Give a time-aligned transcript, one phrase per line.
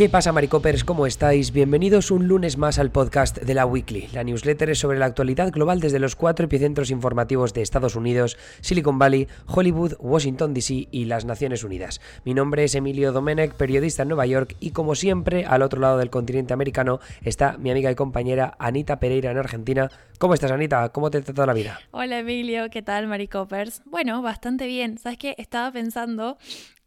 [0.00, 0.82] ¿Qué pasa, Maricopers?
[0.82, 1.52] ¿Cómo estáis?
[1.52, 4.08] Bienvenidos un lunes más al podcast de la Weekly.
[4.14, 8.38] La newsletter es sobre la actualidad global desde los cuatro epicentros informativos de Estados Unidos,
[8.62, 12.00] Silicon Valley, Hollywood, Washington DC y las Naciones Unidas.
[12.24, 15.98] Mi nombre es Emilio Domenech, periodista en Nueva York, y como siempre, al otro lado
[15.98, 19.90] del continente americano está mi amiga y compañera Anita Pereira en Argentina.
[20.18, 20.88] ¿Cómo estás, Anita?
[20.88, 21.78] ¿Cómo te trata la vida?
[21.90, 22.70] Hola, Emilio.
[22.70, 23.82] ¿Qué tal, Maricopers?
[23.84, 24.96] Bueno, bastante bien.
[24.96, 25.34] ¿Sabes qué?
[25.36, 26.38] Estaba pensando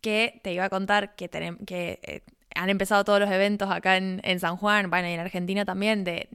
[0.01, 2.21] que te iba a contar que, que eh,
[2.55, 6.27] han empezado todos los eventos acá en, San Juan, bueno, y en Argentina también, del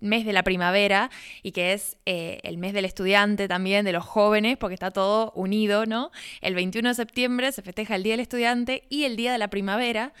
[0.00, 1.10] mes de la primavera,
[1.42, 5.32] y que es eh, el mes del estudiante también, de los jóvenes, porque está todo
[5.34, 6.10] unido, ¿no?
[6.40, 9.48] El 21 de septiembre se festeja el Día del Estudiante y el Día de la
[9.48, 10.12] Primavera.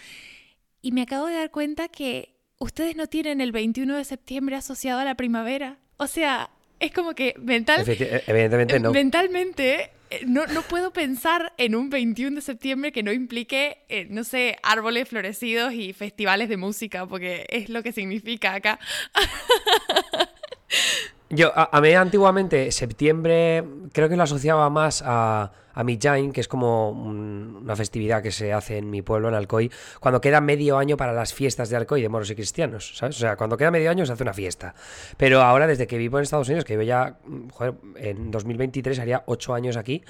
[0.80, 5.00] Y me acabo de dar cuenta que ustedes no tienen el 21 de septiembre asociado
[5.00, 5.78] a la primavera.
[5.96, 6.50] O sea,
[6.80, 8.92] es como que mental, evidentemente no.
[8.92, 14.24] mentalmente eh, no, puedo pensar en un 21 de septiembre que no implique, eh, no
[14.24, 18.78] sé, árboles florecidos y festivales de música, porque es lo que significa acá.
[21.30, 26.48] Yo, a, mí antiguamente, septiembre, creo que lo asociaba más a, a Mijain, que es
[26.48, 29.70] como una festividad que se hace en mi pueblo, en Alcoy,
[30.00, 33.16] cuando queda medio año para las fiestas de Alcoy de moros y cristianos, ¿sabes?
[33.16, 34.74] O sea, cuando queda medio año se hace una fiesta.
[35.16, 37.18] Pero ahora, desde que vivo en Estados Unidos, que vivo ya,
[37.52, 40.02] joder, en 2023 haría ocho años aquí,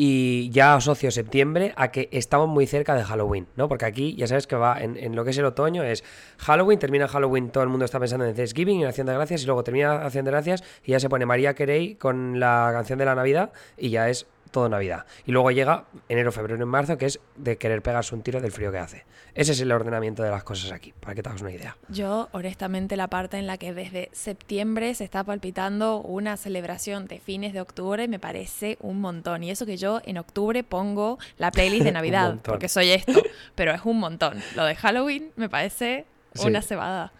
[0.00, 3.68] y ya asocio septiembre a que estamos muy cerca de Halloween, ¿no?
[3.68, 6.04] Porque aquí ya sabes que va en, lo que es el otoño, es
[6.38, 9.46] Halloween, termina Halloween, todo el mundo está pensando en Thanksgiving en Acción de Gracias, y
[9.46, 13.06] luego termina Acción de Gracias y ya se pone María Carey con la canción de
[13.06, 15.06] la Navidad y ya es todo Navidad.
[15.26, 18.52] Y luego llega enero, febrero y marzo, que es de querer pegarse un tiro del
[18.52, 19.04] frío que hace.
[19.34, 21.76] Ese es el ordenamiento de las cosas aquí, para que te hagas una idea.
[21.88, 27.20] Yo, honestamente, la parte en la que desde septiembre se está palpitando una celebración de
[27.20, 29.44] fines de octubre me parece un montón.
[29.44, 33.22] Y eso que yo en octubre pongo la playlist de Navidad, porque soy esto,
[33.54, 34.42] pero es un montón.
[34.56, 36.06] Lo de Halloween me parece
[36.44, 37.12] una cebada.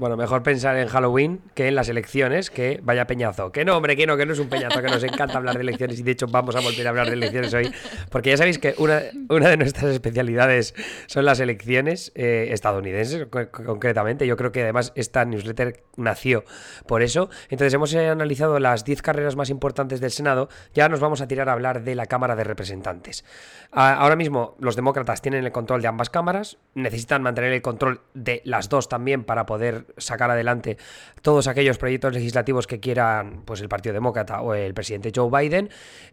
[0.00, 3.52] Bueno, mejor pensar en Halloween que en las elecciones, que vaya peñazo.
[3.52, 5.60] Que no, hombre, que no, que no es un peñazo, que nos encanta hablar de
[5.60, 7.70] elecciones y de hecho vamos a volver a hablar de elecciones hoy,
[8.08, 10.74] porque ya sabéis que una, de nuestras especialidades
[11.06, 14.26] son las elecciones eh, estadounidenses, concretamente.
[14.26, 16.46] Yo creo que además esta newsletter nació
[16.86, 17.28] por eso.
[17.50, 21.50] Entonces hemos analizado las 10 carreras más importantes del Senado, ya nos vamos a tirar
[21.50, 23.22] a hablar de la Cámara de Representantes.
[23.70, 28.40] Ahora mismo los demócratas tienen el control de ambas cámaras, necesitan mantener el control de
[28.46, 30.76] las dos también para poder sacar adelante
[31.22, 35.70] todos aquellos proyectos legislativos que quieran pues el Partido Demócrata o el presidente Joe Biden.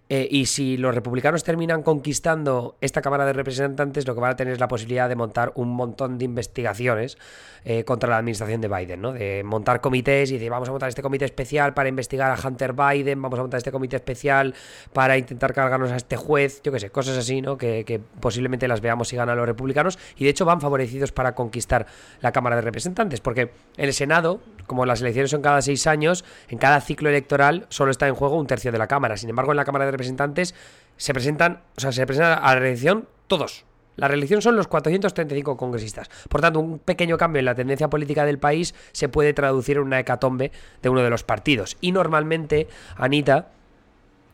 [0.10, 4.36] Eh, y si los republicanos terminan conquistando esta Cámara de Representantes, lo que van a
[4.36, 7.18] tener es la posibilidad de montar un montón de investigaciones
[7.66, 9.12] eh, contra la administración de Biden, ¿no?
[9.12, 12.72] De montar comités y decir, vamos a montar este comité especial para investigar a Hunter
[12.72, 14.56] Biden, vamos a montar este comité especial
[14.94, 17.58] para intentar cargarnos a este juez, yo qué sé, cosas así, ¿no?
[17.58, 21.36] Que, que posiblemente las veamos si ganan los republicanos y de hecho van favorecidos para
[21.36, 21.86] conquistar
[22.22, 26.58] la Cámara de Representantes, porque el Senado, como las elecciones son cada seis años, en
[26.58, 29.18] cada ciclo electoral solo está en juego un tercio de la Cámara.
[29.18, 30.56] Sin embargo, en la Cámara de Representantes
[30.98, 33.66] se presentan, o sea, se presentan a la reelección todos.
[33.96, 36.10] La reelección son los 435 congresistas.
[36.30, 39.84] Por tanto, un pequeño cambio en la tendencia política del país se puede traducir en
[39.84, 40.52] una hecatombe
[40.84, 41.78] de uno de los partidos.
[41.82, 43.50] Y normalmente, Anita,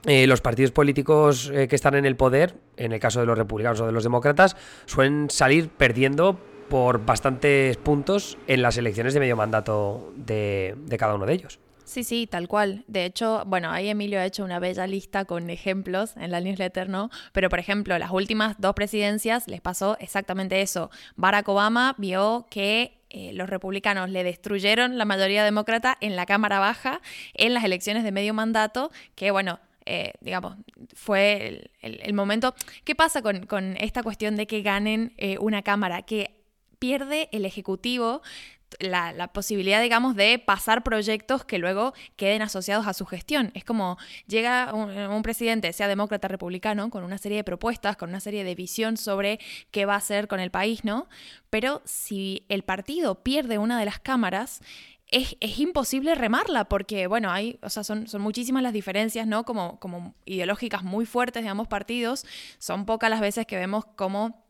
[0.05, 3.37] eh, los partidos políticos eh, que están en el poder, en el caso de los
[3.37, 6.37] republicanos o de los demócratas, suelen salir perdiendo
[6.73, 11.59] por bastantes puntos en las elecciones de medio mandato de, cada uno de ellos.
[11.85, 12.83] Sí, sí, tal cual.
[12.87, 16.89] De hecho, bueno, ahí Emilio ha hecho una bella lista con ejemplos en la newsletter,
[16.89, 17.11] ¿no?
[17.31, 20.89] Pero, por ejemplo, las últimas dos presidencias les pasó exactamente eso.
[21.15, 26.57] Barack Obama vio que eh, los republicanos le destruyeron la mayoría demócrata en la Cámara
[26.57, 27.01] Baja
[27.35, 30.55] en las elecciones de medio mandato, que, bueno, eh, digamos,
[30.95, 32.55] fue el, momento.
[32.83, 36.01] ¿Qué pasa con, esta cuestión de que ganen eh, una Cámara?
[36.01, 36.42] Que
[36.83, 38.21] pierde el Ejecutivo
[38.81, 43.51] la, posibilidad, digamos, de pasar proyectos que luego queden asociados a su gestión.
[43.53, 43.97] Es como
[44.27, 48.53] llega un, presidente, sea demócrata republicano, con una serie de propuestas, con una serie de
[48.53, 49.39] visión sobre
[49.71, 51.07] qué va a hacer con el país, ¿no?
[51.49, 54.59] Pero si el partido pierde una de las cámaras,
[55.09, 59.45] es, imposible remarla porque, bueno, hay, o sea, son, muchísimas las diferencias, ¿no?
[59.45, 62.25] Como, como ideológicas muy fuertes de ambos partidos.
[62.57, 64.42] Son pocas las veces que vemos cómo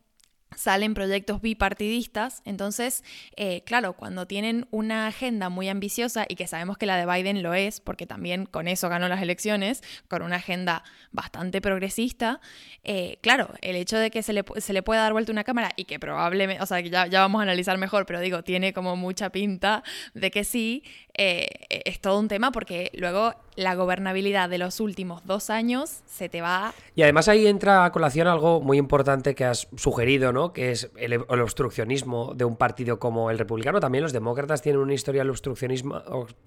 [0.56, 2.42] salen proyectos bipartidistas.
[2.44, 3.04] Entonces,
[3.36, 7.42] eh, claro, cuando tienen una agenda muy ambiciosa y que sabemos que la de Biden
[7.42, 12.40] lo es, porque también con eso ganó las elecciones, con una agenda bastante progresista,
[12.82, 15.70] eh, claro, el hecho de que se le, se le, pueda dar vuelta una cámara
[15.76, 18.72] y que probablemente, o sea, que ya, ya, vamos a analizar mejor, pero digo, tiene
[18.72, 19.82] como mucha pinta
[20.14, 20.84] de que sí,
[21.16, 26.28] eh, es todo un tema porque luego la gobernabilidad de los últimos dos años se
[26.28, 26.74] te va.
[26.94, 30.52] Y además ahí entra a colación algo muy importante que has sugerido, ¿no?
[30.52, 33.80] Que es el, obstruccionismo de un partido como el republicano.
[33.80, 36.02] También los demócratas tienen una historia obstruccionismo,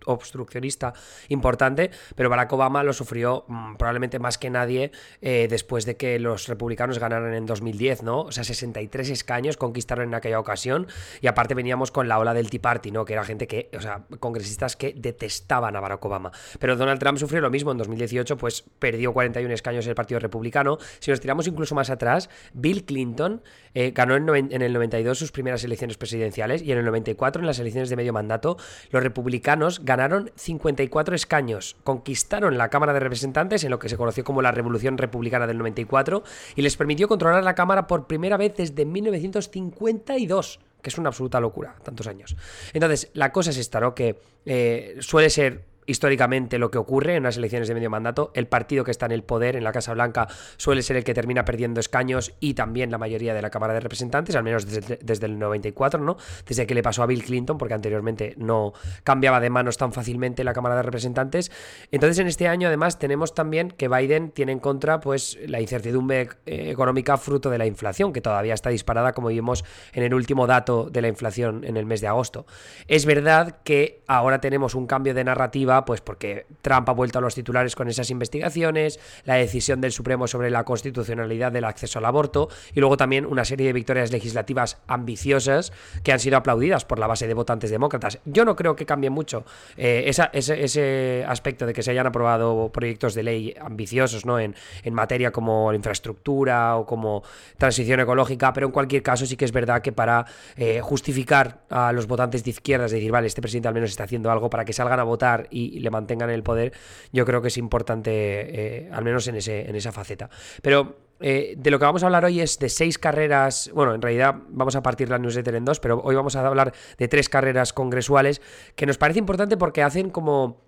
[0.05, 0.93] obstruccionista
[1.29, 6.19] importante, pero Barack Obama lo sufrió mm, probablemente más que nadie eh, después de que
[6.19, 8.21] los republicanos ganaran en 2010, ¿no?
[8.21, 10.87] O sea, 63 escaños conquistaron en aquella ocasión
[11.21, 13.05] y aparte veníamos con la ola del Tea Party, ¿no?
[13.05, 16.31] Que era gente que, o sea, congresistas que detestaban a Barack Obama.
[16.59, 20.77] Pero Donald Trump sufrió lo mismo en 2018, pues perdió 41 escaños el Partido Republicano.
[20.99, 23.41] Si nos tiramos incluso más atrás, Bill Clinton
[23.73, 27.47] eh, ganó en, en el 92 sus primeras elecciones presidenciales y en el 94 en
[27.47, 28.57] las elecciones de medio mandato
[28.91, 34.23] los republicanos ganaron 54 escaños, conquistaron la Cámara de Representantes en lo que se conoció
[34.23, 36.23] como la Revolución Republicana del 94
[36.55, 41.39] y les permitió controlar la Cámara por primera vez desde 1952 que es una absoluta
[41.39, 42.37] locura, tantos años.
[42.71, 43.95] Entonces, la cosa es esta, ¿no?
[43.95, 48.31] Que eh, suele ser históricamente lo que ocurre en las elecciones de medio mandato.
[48.35, 51.13] El partido que está en el poder en la Casa Blanca suele ser el que
[51.13, 55.25] termina perdiendo escaños y también la mayoría de la Cámara de Representantes, al menos desde,
[55.25, 56.17] el 94, ¿no?
[56.45, 58.73] Desde que le pasó a Bill Clinton, porque anteriormente no
[59.03, 61.51] cambiaba de manos tan fácilmente la Cámara de Representantes.
[61.91, 66.29] Entonces, en este año, además, tenemos también que Biden tiene en contra pues la incertidumbre
[66.45, 69.63] eh, económica fruto de la inflación, que todavía está disparada, como vimos
[69.93, 72.45] en el último dato de la inflación en el mes de agosto.
[72.87, 77.21] Es verdad que ahora tenemos un cambio de narrativa pues porque Trump ha vuelto a
[77.21, 82.05] los titulares con esas investigaciones, la decisión del Supremo sobre la constitucionalidad del acceso al
[82.05, 85.71] aborto y luego también una serie de victorias legislativas ambiciosas
[86.03, 88.19] que han sido aplaudidas por la base de votantes demócratas.
[88.25, 89.45] Yo no creo que cambie mucho
[89.77, 94.39] eh, ese, aspecto de que se hayan aprobado proyectos de ley ambiciosos ¿no?
[94.39, 94.55] en,
[94.91, 97.23] materia como infraestructura o como
[97.57, 100.25] transición ecológica, pero en cualquier caso sí que es verdad que para
[100.55, 104.31] eh, justificar a los votantes de izquierdas, decir, vale, este presidente al menos está haciendo
[104.31, 106.73] algo para que salgan a votar y, le mantengan en el poder,
[107.11, 110.29] yo creo que es importante, eh, al menos en, ese, en esa faceta.
[110.61, 114.01] Pero eh, de lo que vamos a hablar hoy es de seis carreras, bueno, en
[114.01, 117.29] realidad vamos a partir la newsletter en dos, pero hoy vamos a hablar de tres
[117.29, 118.41] carreras congresuales
[118.75, 120.67] que nos parece importante porque hacen como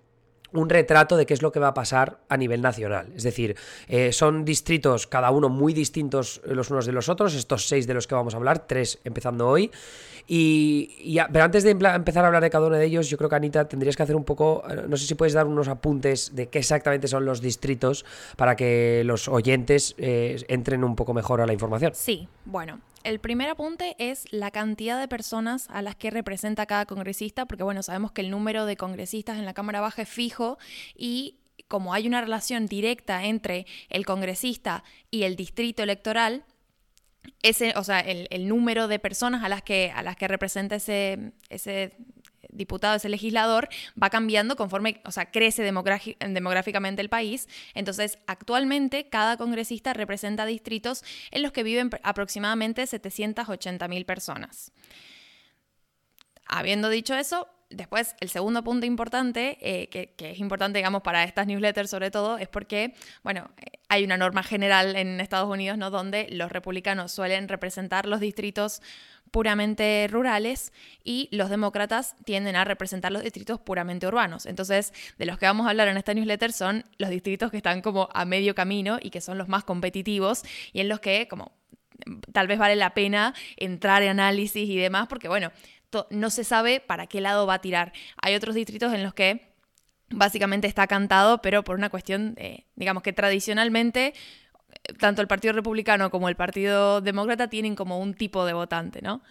[0.52, 3.12] un retrato de qué es lo que va a pasar a nivel nacional.
[3.14, 3.56] Es decir,
[3.86, 7.94] eh, son distritos cada uno muy distintos los unos de los otros, estos seis de
[7.94, 9.70] los que vamos a hablar, tres empezando hoy.
[10.26, 13.36] Y, pero antes de empezar a hablar de cada uno de ellos, yo creo que
[13.36, 16.48] Anita tendrías que hacer un poco, eh, no sé si puedes dar unos apuntes de
[16.48, 18.04] qué exactamente son los distritos
[18.36, 21.92] para que los oyentes eh, entren un poco mejor a la información.
[21.94, 26.86] Sí, bueno, el primer apunte es la cantidad de personas a las que representa cada
[26.86, 30.58] congresista, porque bueno, sabemos que el número de congresistas en la Cámara Baja es fijo
[30.94, 31.36] y
[31.68, 36.44] como hay una relación directa entre el congresista y el distrito electoral,
[37.42, 41.32] ese, o sea, el, número de personas a las que, a las que representa ese,
[41.48, 41.96] ese
[42.52, 43.68] diputado, ese legislador,
[44.00, 47.48] va cambiando conforme, o sea, crece demográficamente el país.
[47.74, 54.72] Entonces, actualmente cada congresista representa distritos en los que viven aproximadamente 780 mil personas.
[56.46, 61.46] Habiendo dicho eso, después el segundo punto importante, eh, que, es importante, digamos, para estas
[61.46, 63.50] newsletters sobre todo, es porque, bueno,
[63.88, 65.90] hay una norma general en Estados Unidos, ¿no?
[65.90, 68.82] Donde los republicanos suelen representar los distritos
[69.30, 70.72] puramente rurales
[71.04, 74.46] y los demócratas tienden a representar los distritos puramente urbanos.
[74.46, 77.80] Entonces, de los que vamos a hablar en esta newsletter son los distritos que están
[77.80, 81.52] como a medio camino y que son los más competitivos y en los que como
[82.32, 85.52] tal vez vale la pena entrar en análisis y demás porque bueno,
[86.10, 87.92] no se sabe para qué lado va a tirar.
[88.22, 89.54] Hay otros distritos en los que
[90.10, 92.36] básicamente está cantado, pero por una cuestión,
[92.74, 94.14] digamos que tradicionalmente
[94.98, 99.22] tanto el Partido Republicano como el Partido Demócrata tienen como un tipo de votante, ¿no?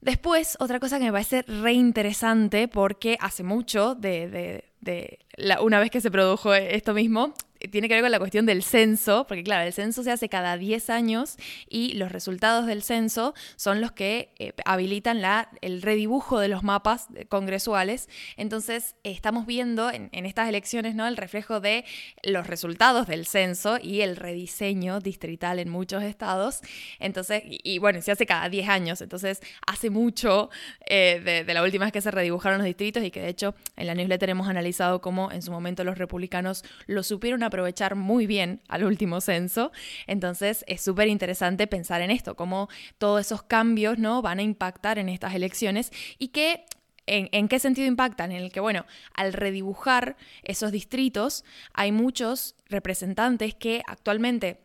[0.00, 5.18] Después, otra cosa que me parece re interesante, porque hace mucho, de, de,
[5.60, 7.34] una vez que se produjo esto mismo,
[7.70, 10.56] tiene que ver con la cuestión del censo, porque claro, el censo se hace cada
[10.56, 11.36] 10 años
[11.68, 16.62] y los resultados del censo son los que eh, habilitan la, el redibujo de los
[16.62, 18.08] mapas congresuales.
[18.36, 21.06] Entonces, estamos viendo en, estas elecciones ¿no?
[21.06, 21.84] el reflejo de
[22.22, 26.60] los resultados del censo y el rediseño distrital en muchos estados.
[26.98, 30.50] Entonces, y, bueno, se hace cada 10 años, entonces hace mucho
[30.86, 33.54] eh, de, de la última vez que se redibujaron los distritos y que de hecho
[33.76, 38.26] en la newsletter hemos analizado cómo en su momento los republicanos lo supieron aprovechar muy
[38.26, 39.72] bien al último censo.
[40.06, 44.22] Entonces es súper interesante pensar en esto, cómo todos esos cambios ¿no?
[44.22, 46.64] van a impactar en estas elecciones y que
[47.04, 48.30] ¿En, ¿En, qué sentido impactan?
[48.30, 54.60] En el que, bueno, al redibujar esos distritos, hay muchos representantes que actualmente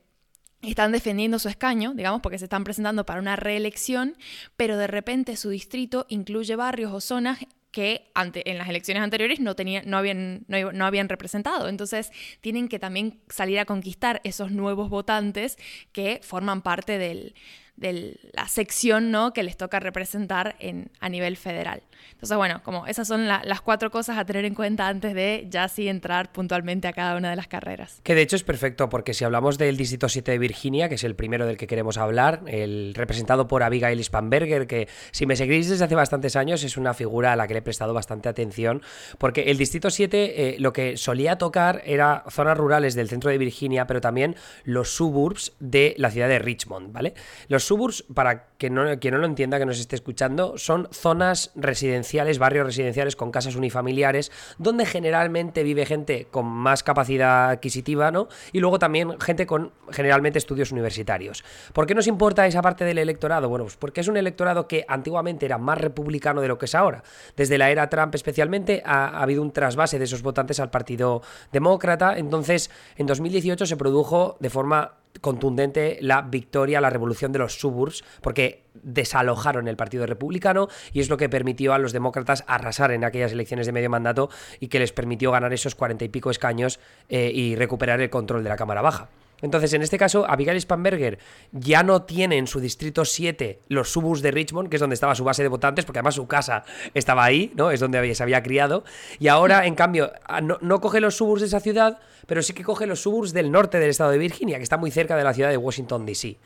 [0.62, 4.15] están defendiendo su escaño, digamos, porque se están presentando para una reelección,
[4.56, 7.39] pero de repente su distrito incluye barrios o zonas
[7.77, 11.69] que ante, en las elecciones anteriores no, tenían, no, habían, no, habían representado.
[11.69, 12.10] Entonces
[12.41, 15.57] tienen que también salir a conquistar esos nuevos votantes
[15.91, 17.36] que forman parte del,
[17.77, 19.34] de la sección ¿no?
[19.34, 21.84] que les toca representar en, a nivel federal.
[22.12, 25.67] Entonces, bueno, como esas son las cuatro cosas a tener en cuenta antes de ya
[25.67, 28.01] sí entrar puntualmente a cada una de las carreras.
[28.03, 31.03] Que de hecho es perfecto, porque si hablamos del Distrito 7 de Virginia, que es
[31.03, 35.69] el primero del que queremos hablar, el representado por Abigail Spanberger, que si me seguís
[35.69, 38.81] desde hace bastantes años es una figura a la que le he prestado bastante atención,
[39.19, 43.38] porque el Distrito 7 eh, lo que solía tocar era zonas rurales del centro de
[43.38, 47.13] Virginia, pero también los suburbs de la ciudad de Richmond, ¿vale?
[47.48, 51.51] Los suburbs, para que no, quien no lo entienda, que nos esté escuchando, son zonas
[51.55, 58.27] residenciales, barrios residenciales con casas unifamiliares, donde generalmente vive gente con más capacidad adquisitiva, ¿no?
[58.51, 61.43] Y luego también gente con generalmente estudios universitarios.
[61.74, 63.50] ¿Por qué nos importa esa parte del electorado?
[63.50, 66.75] Bueno, pues porque es un electorado que antiguamente era más republicano de lo que es
[66.75, 67.03] ahora.
[67.36, 71.21] Desde la era Trump especialmente ha, ha habido un trasvase de esos votantes al Partido
[71.51, 72.17] Demócrata.
[72.17, 78.03] Entonces, en 2018 se produjo de forma contundente la victoria, la revolución de los suburbs,
[78.21, 83.03] porque desalojaron el Partido Republicano y es lo que permitió a los demócratas arrasar en
[83.03, 86.79] aquellas elecciones de medio mandato y que les permitió ganar esos cuarenta y pico escaños
[87.09, 89.09] eh, y recuperar el control de la Cámara Baja.
[89.41, 91.20] Entonces, en este caso, Abigail Spanberger
[91.51, 95.15] ya no tiene en su distrito 7 los suburbs de Richmond, que es donde estaba
[95.15, 96.63] su base de votantes, porque además su casa
[96.94, 97.72] estaba ahí, ¿no?
[97.72, 98.84] Es donde se había criado.
[99.20, 102.63] Y ahora, en cambio, no, no coge los suburbs de esa ciudad, pero sí que
[102.63, 105.34] coge los suburbs del norte del estado de Virginia, que está muy cerca de la
[105.34, 106.38] ciudad de Washington, D.C.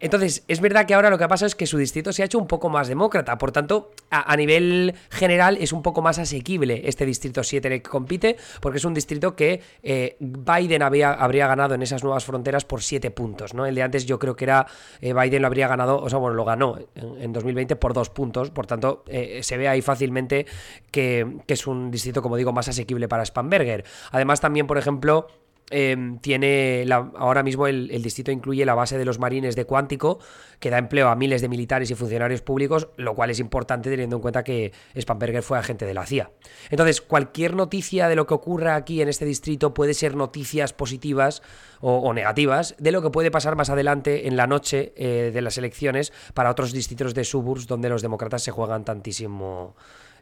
[0.00, 2.38] Entonces, es verdad que ahora lo que pasa es que su distrito se ha hecho
[2.38, 7.04] un poco más demócrata, por tanto, a, nivel general es un poco más asequible este
[7.04, 11.74] distrito 7 en que compite, porque es un distrito que eh, Biden había, habría ganado
[11.74, 13.66] en esas nuevas fronteras por 7 puntos, ¿no?
[13.66, 14.66] El de antes yo creo que era,
[15.00, 18.50] eh, Biden lo habría ganado, o sea, bueno, lo ganó en, 2020 por 2 puntos,
[18.50, 20.46] por tanto, eh, se ve ahí fácilmente
[20.90, 23.84] que, que es un distrito, como digo, más asequible para Spanberger.
[24.12, 25.28] Además, también, por ejemplo,
[25.70, 30.18] Em, tiene ahora mismo el, distrito incluye la base de los marines de Cuántico,
[30.58, 34.16] que da empleo a miles de militares y funcionarios públicos, lo cual es importante teniendo
[34.16, 36.32] en cuenta que Spamberger fue agente de la CIA.
[36.70, 41.40] Entonces, cualquier noticia de lo que ocurra aquí en este distrito puede ser noticias positivas
[41.80, 45.56] o, negativas de lo que puede pasar más adelante en la noche eh, de las
[45.56, 49.76] elecciones para otros distritos de suburbs donde los demócratas se juegan tantísimo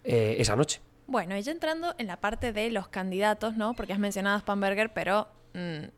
[0.04, 0.80] eh, esa noche.
[1.06, 3.72] Bueno, y ya entrando en la parte de los candidatos, ¿no?
[3.72, 5.26] Porque has mencionado a Spamberger, pero
[5.58, 5.88] Mm,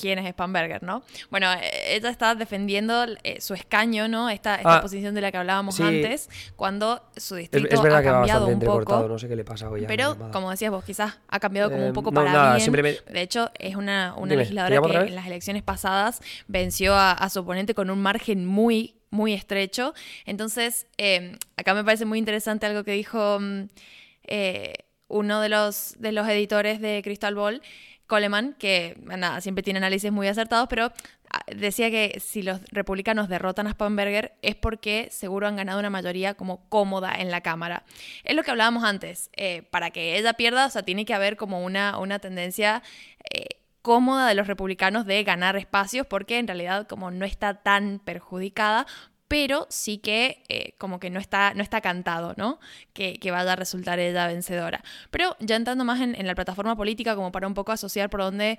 [0.00, 1.02] quién es Spamberger, ¿no?
[1.30, 4.30] Bueno, e-, ella está defendiendo eh, su escaño, ¿no?
[4.30, 8.60] Esta, esta ah, posición de la que hablábamos antes, cuando su distrito ha cambiado un
[8.60, 9.06] poco.
[9.06, 9.84] No sé qué le pasa hoy.
[9.86, 12.72] Pero, como decías vos, quizás ha cambiado como un eh, poco para bien.
[12.72, 17.74] De hecho, es una, una legisladora que en las elecciones pasadas venció a, su oponente
[17.74, 19.94] con un margen muy, muy estrecho.
[20.24, 23.62] Entonces, em, acá me parece muy interesante algo que dijo mm,
[24.24, 24.72] eh,
[25.08, 27.62] uno de los, de los editores de Crystal Ball,
[28.10, 30.92] Coleman, que nada, siempre tiene análisis muy acertados, pero
[31.30, 35.90] ah, decía que si los republicanos derrotan a Spamberger es porque seguro han ganado una
[35.90, 37.84] mayoría como cómoda en la Cámara.
[38.24, 41.36] Es lo que hablábamos antes, eh, para que ella pierda, o sea, tiene que haber
[41.36, 42.82] como una, una tendencia...
[43.32, 47.98] Eh, cómoda de los republicanos de ganar espacios porque en realidad como no está tan
[47.98, 48.86] perjudicada
[49.30, 52.58] pero sí que eh, como que no está, no está cantado, ¿no?
[52.92, 54.82] Que, vaya a resultar ella vencedora.
[55.12, 58.58] Pero ya entrando más en, la plataforma política, como para un poco asociar por dónde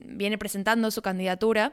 [0.00, 1.72] viene presentando su candidatura,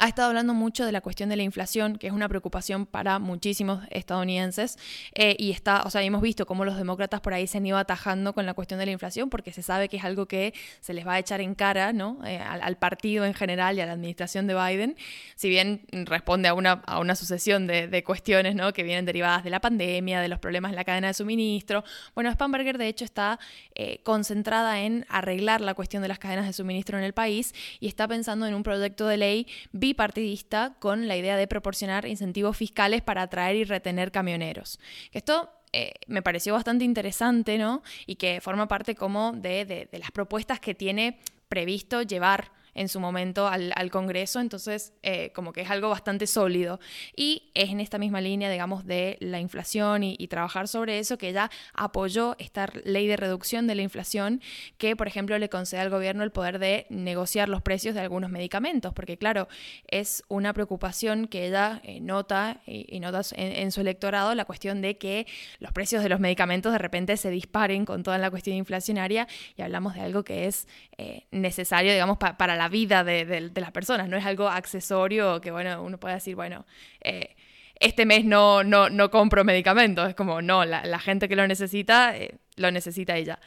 [0.00, 3.18] ha estado hablando mucho de la cuestión de la inflación, que es una preocupación para
[3.18, 4.78] muchísimos estadounidenses.
[5.14, 7.76] Eh, y está, o sea, hemos visto cómo los demócratas por ahí se han ido
[7.76, 10.94] atajando con la cuestión de la inflación, porque se sabe que es algo que se
[10.94, 12.18] les va a echar en cara, ¿no?
[12.24, 14.96] Eh, al, partido en general y a la administración de Biden.
[15.36, 18.72] Si bien responde a una, a una sucesión de, cuestiones, ¿no?
[18.72, 21.84] Que vienen derivadas de la pandemia, de los problemas en la cadena de suministro.
[22.14, 23.38] Bueno, Spamberger de hecho está
[23.74, 27.86] eh, concentrada en arreglar la cuestión de las cadenas de suministro en el país y
[27.86, 29.46] está pensando en un proyecto de ley
[29.90, 34.78] bipartidista con la idea de proporcionar incentivos fiscales para atraer y retener camioneros.
[35.12, 37.82] Esto eh, me pareció bastante interesante, ¿no?
[38.06, 41.18] Y que forma parte como de, de las propuestas que tiene
[41.48, 46.78] previsto llevar en su momento al, Congreso, entonces eh, como que es algo bastante sólido.
[47.16, 51.28] Y es en esta misma línea, digamos, de la inflación y, trabajar sobre eso que
[51.28, 54.40] ella apoyó esta ley de reducción de la inflación
[54.78, 58.30] que, por ejemplo, le concede al gobierno el poder de negociar los precios de algunos
[58.30, 59.48] medicamentos, porque claro,
[59.88, 64.98] es una preocupación que ella eh, nota y, nota en, su electorado la cuestión de
[64.98, 65.26] que
[65.58, 69.62] los precios de los medicamentos de repente se disparen con toda la cuestión inflacionaria y
[69.62, 70.68] hablamos de algo que es
[71.02, 75.82] eh, necesario, digamos, para la vida de, las personas, no es algo accesorio que, bueno,
[75.82, 76.66] uno puede decir, bueno,
[77.00, 77.36] eh,
[77.76, 80.10] este mes no, no, no compro medicamentos.
[80.10, 83.38] Es como, no, la, gente que lo necesita, eh, lo necesita ella.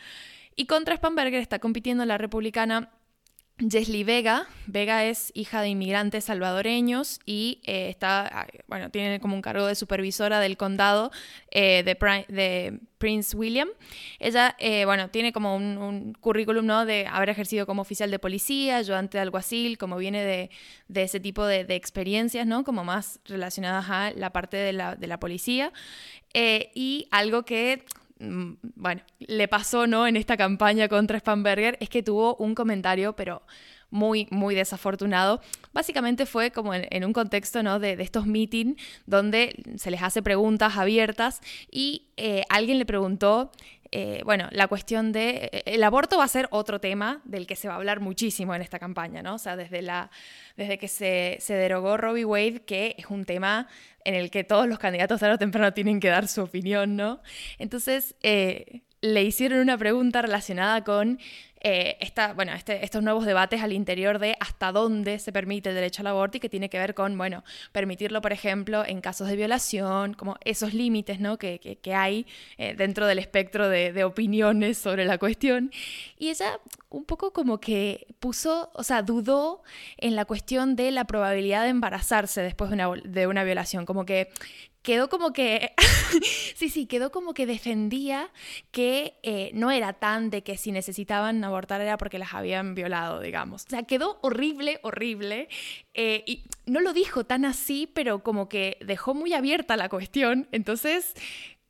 [0.55, 2.89] Y contra Spamberger está compitiendo la republicana
[3.69, 4.47] Jesly Vega.
[4.67, 9.67] Vega es hija de inmigrantes salvadoreños y eh, está, ah, bueno, tiene como un cargo
[9.67, 11.11] de supervisora del condado
[11.51, 13.67] eh, de, Prince William.
[14.19, 16.85] Ella, eh, bueno, tiene como un, currículum, ¿no?
[16.85, 21.45] De haber ejercido como oficial de policía, ayudante de alguacil, como viene de, ese tipo
[21.45, 22.63] de, experiencias, ¿no?
[22.63, 25.73] Como más relacionadas a la parte de la, de la policía.
[26.33, 27.85] y algo que
[28.75, 30.07] bueno, le pasó, ¿no?
[30.07, 33.43] En esta campaña contra Spamberger es que tuvo un comentario, pero
[33.93, 35.39] muy, muy desafortunado.
[35.71, 37.79] Básicamente fue como en, un contexto, ¿no?
[37.79, 43.51] De, estos meetings donde se les hace preguntas abiertas y eh, alguien le preguntó
[43.95, 47.55] eh, bueno, la cuestión de eh, el aborto va a ser otro tema del que
[47.55, 49.35] se va a hablar muchísimo en esta campaña, ¿no?
[49.35, 50.09] O sea, desde, la,
[50.57, 53.67] desde que se, se derogó Robbie Wade, que es un tema
[54.03, 57.21] en el que todos los candidatos tarde o temprano tienen que dar su opinión, ¿no?
[57.59, 61.19] Entonces, eh, le hicieron una pregunta relacionada con
[61.63, 61.97] eh,
[62.35, 66.07] bueno, este, estos nuevos debates al interior de hasta dónde se permite el derecho al
[66.07, 70.13] aborto y que tiene que ver con, bueno, permitirlo, por ejemplo, en casos de violación,
[70.13, 71.37] como esos límites ¿no?
[71.37, 72.27] que, que, hay
[72.57, 75.71] eh, dentro del espectro de, de, opiniones sobre la cuestión.
[76.17, 79.63] Y ella un poco como que puso, o sea, dudó
[79.97, 84.05] en la cuestión de la probabilidad de embarazarse después de una, de una violación, como
[84.05, 84.29] que
[84.83, 85.73] quedó como que,
[86.55, 88.29] sí, sí, quedó como que defendía
[88.71, 93.19] que eh, no era tan de que si necesitaban abortar era porque las habían violado,
[93.19, 93.65] digamos.
[93.65, 95.49] O sea, quedó horrible, horrible.
[95.93, 100.47] Eh, y no lo dijo tan así, pero como que dejó muy abierta la cuestión.
[100.51, 101.13] Entonces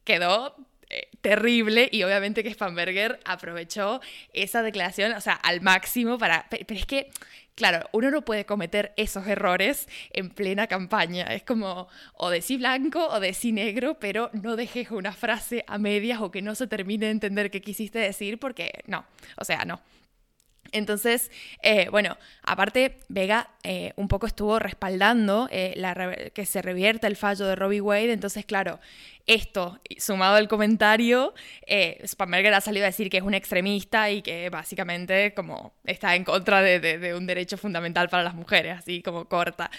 [0.03, 0.55] quedó
[0.89, 4.01] eh, terrible y obviamente que Spamberger aprovechó
[4.33, 6.45] esa declaración, o sea, al máximo para...
[6.49, 7.09] pero es que
[7.55, 11.25] Claro, uno no puede cometer esos errores en plena campaña.
[11.25, 16.19] Es como o decir blanco o decir negro, pero no dejes una frase a medias
[16.21, 19.05] o que no se termine de entender qué quisiste decir porque no,
[19.37, 19.81] o sea, no.
[20.73, 21.31] Entonces,
[21.61, 25.93] eh, bueno, aparte, Vega eh, un poco estuvo respaldando eh, la
[26.33, 28.11] que se revierta el fallo de Robbie Wade.
[28.11, 28.79] Entonces, claro,
[29.27, 31.33] esto, sumado al comentario,
[32.05, 36.25] Spamberger ha salido a decir que es un extremista y que básicamente como está en
[36.25, 39.71] contra de, un derecho fundamental para las mujeres, así como corta.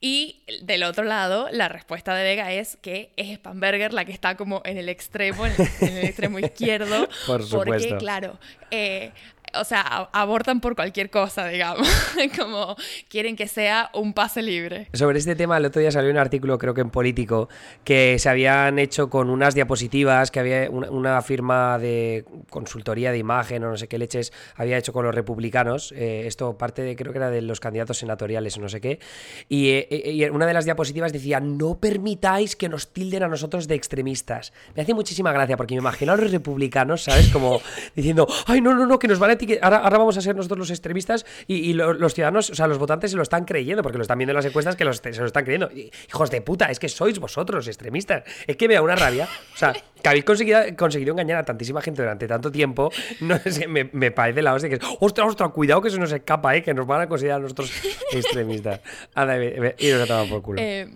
[0.00, 4.36] Y del otro lado, la respuesta de Vega es que es Spamberger la que está
[4.36, 7.08] como en el extremo, en el, extremo izquierdo.
[7.26, 7.88] Por supuesto.
[7.88, 8.38] Porque, claro,
[8.70, 9.10] eh,
[9.54, 11.88] o sea, abortan por cualquier cosa, digamos,
[12.38, 12.76] como
[13.08, 14.88] quieren que sea un pase libre.
[14.92, 17.48] Sobre este tema, el otro día salió un artículo, creo que en Político,
[17.84, 23.64] que se habían hecho con unas diapositivas, que había una, firma de consultoría de imagen
[23.64, 27.12] o no sé qué leches había hecho con los republicanos, eh, esto parte de, creo
[27.12, 29.00] que era de los candidatos senatoriales o no sé qué,
[29.48, 33.68] y, eh, y una de las diapositivas decía, no permitáis que nos tilden a nosotros
[33.68, 34.52] de extremistas.
[34.74, 37.28] Me hace muchísima gracia porque me imagino a los republicanos, ¿sabes?
[37.28, 37.60] Como
[37.94, 40.58] diciendo, ay, no, no, no, que nos van a ahora, ahora vamos a ser nosotros
[40.58, 44.02] los extremistas y, los ciudadanos, o sea, los votantes se lo están creyendo, porque lo
[44.02, 45.70] están viendo en las encuestas que se lo están creyendo.
[46.08, 48.24] Hijos de puta, es que sois vosotros los extremistas.
[48.46, 49.28] Es que me da una rabia.
[49.54, 53.90] O sea, que habéis conseguido, conseguido engañar a tantísima gente durante tanto tiempo, no me,
[53.92, 56.62] me parece la hostia que ostras, ostras, cuidado que se nos escapa, ¿eh?
[56.62, 57.72] que nos van a considerar nosotros
[58.12, 58.80] extremistas.
[59.14, 59.36] Anda,
[59.78, 60.60] y nos ha por culo.
[60.60, 60.88] Eh,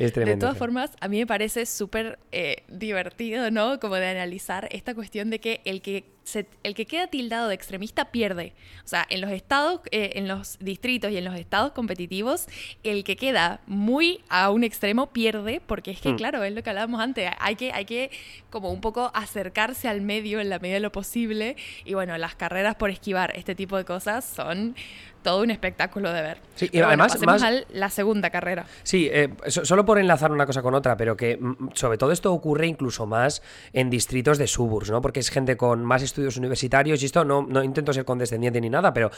[0.00, 3.78] de todas formas, a mí me parece súper eh, divertido, ¿no?
[3.78, 6.04] Como de analizar esta cuestión de que el que
[6.36, 8.54] el que queda tildado de extremista pierde.
[8.84, 12.46] O sea, en los estados, eh, en los distritos y en los estados competitivos,
[12.82, 16.16] el que queda muy a un extremo pierde, porque es que, mm.
[16.16, 18.10] claro, es lo que hablábamos antes, hay que, hay que
[18.50, 21.56] como un poco acercarse al medio en la medida de lo posible.
[21.84, 24.74] Y bueno, las carreras por esquivar este tipo de cosas son
[25.22, 26.38] todo un espectáculo de ver.
[26.54, 28.66] Sí, y además, más, la segunda carrera.
[28.82, 32.32] Sí, eh, solo por enlazar una cosa con otra, pero que mm, sobre todo esto
[32.32, 35.00] ocurre incluso más en distritos de suburbs, ¿no?
[35.00, 38.70] Porque es gente con más estudios universitarios y esto no, no intento ser condescendiente ni
[38.70, 39.10] nada, pero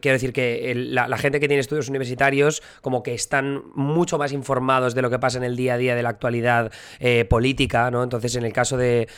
[0.00, 4.94] quiero decir que la, gente que tiene estudios universitarios como que están mucho más informados
[4.94, 8.02] de lo que pasa en el día a día de la actualidad eh, política, ¿no?
[8.02, 9.08] Entonces, en el caso de,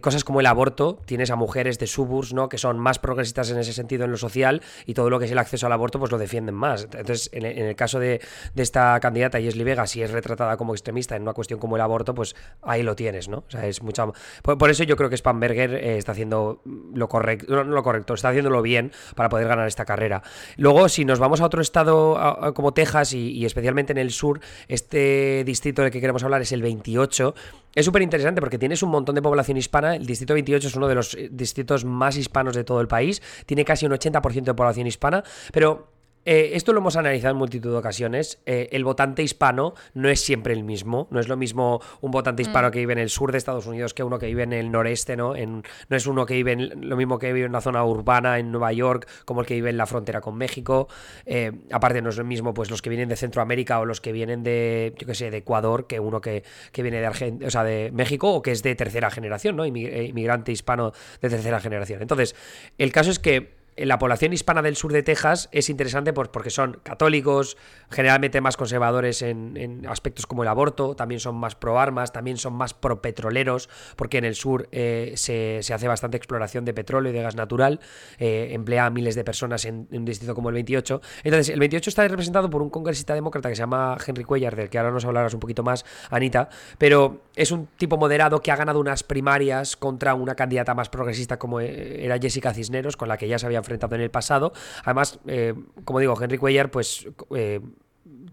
[0.00, 2.48] cosas como el aborto, tienes a mujeres de suburbs, ¿no?
[2.48, 5.30] Que son más progresistas en ese sentido en lo social y todo lo que es
[5.30, 6.84] el acceso al aborto, pues lo defienden más.
[6.84, 8.20] Entonces, en, el caso de,
[8.56, 12.14] esta candidata, Yesli Vega, si es retratada como extremista en una cuestión como el aborto,
[12.14, 13.38] pues ahí lo tienes, ¿no?
[13.38, 14.06] O sea, es mucha...
[14.42, 16.62] Por, eso yo creo que Spamberger eh, está haciendo
[16.94, 20.22] lo correcto, no, lo correcto, está haciéndolo bien para poder ganar esta carrera.
[20.56, 25.44] Luego, si nos vamos a otro estado como Texas y, especialmente en el sur, este
[25.44, 27.34] distrito del que queremos hablar es el 28.
[27.74, 29.96] Es súper interesante porque tienes un montón de población hispana.
[29.96, 33.20] El distrito 28 es uno de los eh, distritos más hispanos de todo el país.
[33.46, 35.24] Tiene casi un 80% de población hispana.
[35.52, 35.93] Pero
[36.24, 38.40] eh, esto lo hemos analizado en multitud de ocasiones.
[38.46, 41.06] Eh, el votante hispano no es siempre el mismo.
[41.10, 42.46] No es lo mismo un votante Mm.
[42.46, 44.70] hispano que vive en el sur de Estados Unidos que uno que vive en el
[44.70, 45.36] noreste, ¿no?
[45.36, 48.38] En- no es uno que vive en, lo mismo que vive en una zona urbana
[48.38, 50.88] en Nueva York, como el que vive en la frontera con México.
[51.26, 54.12] Eh, aparte, no es lo mismo, pues, los que vienen de Centroamérica o los que
[54.12, 57.50] vienen de, yo qué sé, de Ecuador, que uno que, que viene de Argen- o
[57.50, 59.66] sea, de México o que es de tercera generación, ¿no?
[59.66, 62.00] Inmi- Inmigrante hispano de tercera generación.
[62.02, 62.34] Entonces,
[62.78, 66.80] el caso es que la población hispana del sur de Texas es interesante porque son
[66.82, 67.56] católicos,
[67.90, 72.54] generalmente más conservadores en, aspectos como el aborto, también son más pro armas, también son
[72.54, 77.12] más pro petroleros, porque en el sur eh, se, se hace bastante exploración de petróleo
[77.12, 77.80] y de gas natural,
[78.18, 81.00] eh, emplea a miles de personas en, en un distrito como el 28.
[81.24, 84.70] Entonces, el 28 está representado por un congresista demócrata que se llama Henry Cuellar, del
[84.70, 88.56] que ahora nos hablarás un poquito más, Anita, pero es un tipo moderado que ha
[88.56, 93.16] ganado unas primarias contra una candidata más progresista como eh, era Jessica Cisneros, con la
[93.16, 94.52] que ya se había enfrentado en el pasado.
[94.84, 97.06] Además, eh, como digo, Henry Cuellar, pues...
[97.34, 97.60] eh,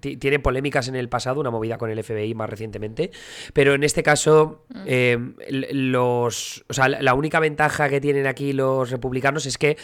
[0.02, 3.12] ti- tiene polémicas en el pasado, una movida con el FBI más recientemente,
[3.54, 5.18] pero en este caso eh,
[5.48, 9.78] l- los, o sea, la única ventaja que tienen aquí los republicanos es que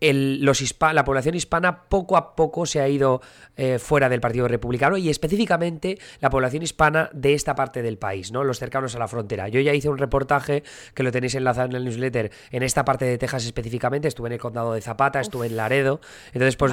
[0.00, 3.20] el- los hispa- la población hispana poco a poco se ha ido
[3.56, 8.30] eh, fuera del Partido Republicano y específicamente la población hispana de esta parte del país,
[8.30, 8.44] ¿no?
[8.44, 9.48] Los cercanos a la frontera.
[9.48, 10.62] Yo ya hice un reportaje
[10.94, 14.08] que lo tenéis enlazado en el newsletter en esta parte de Texas específicamente.
[14.08, 16.00] Estuve en el condado de Zapata, estuve en Laredo.
[16.34, 16.72] Entonces, pues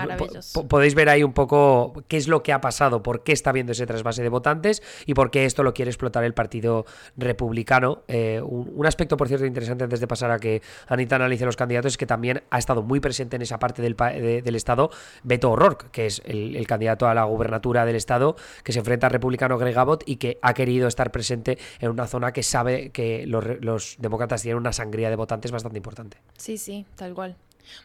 [0.54, 3.52] po- podéis ver ahí un poco qué es lo que ha pasado, por qué está
[3.52, 8.04] habiendo ese trasvase de votantes y por qué esto lo quiere explotar el Partido Republicano.
[8.10, 11.56] Eh, un, un aspecto, por cierto, interesante antes de pasar a que Anita analice los
[11.56, 14.90] candidatos es que también ha estado muy presente en esa parte del, de- del estado
[15.24, 19.08] Beto O'Rourke, que es el, el candidato a la gubernatura del estado, que se enfrenta
[19.08, 22.90] al republicano Greg Abbott y que ha querido estar presente en una zona que sabe
[22.92, 26.18] que los, los demócratas tienen una sangría de votantes bastante importante.
[26.38, 27.36] Sí, sí, tal cual.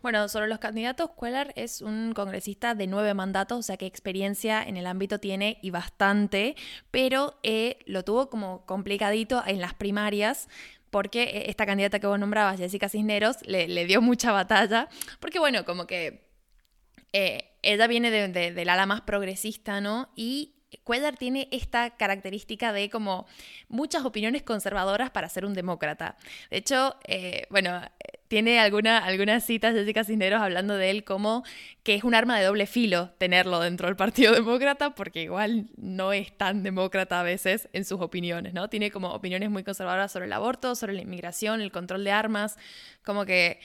[0.03, 4.61] Bueno, sobre los candidatos, Cuellar es un congresista de nueve mandatos, o sea que experiencia
[4.61, 6.57] en el ámbito tiene y bastante,
[6.91, 10.49] pero eh, lo tuvo como complicadito en las primarias.
[10.91, 14.89] Porque eh, esta candidata que vos nombrabas, Jessica Cisneros, le, le dio mucha batalla.
[15.21, 16.27] Porque bueno, como que
[17.13, 20.09] eh, ella viene de- de- del ala más progresista, ¿no?
[20.17, 23.27] Y Cuellar tiene esta característica de como
[23.69, 26.17] muchas opiniones conservadoras para ser un demócrata.
[26.51, 27.81] De hecho, eh, bueno,
[28.29, 31.45] tiene alguna, algunas citas Jessica Cisneros hablando de él como
[31.83, 36.13] que es un arma de doble filo tenerlo dentro del Partido Demócrata, porque igual no
[36.13, 38.69] es tan demócrata a veces en sus opiniones, ¿no?
[38.69, 42.59] Tiene como opiniones muy conservadoras sobre el aborto, sobre la inmigración, el control de armas,
[43.03, 43.61] como que